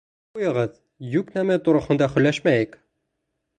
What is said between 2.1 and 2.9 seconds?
һөйләшмәйек!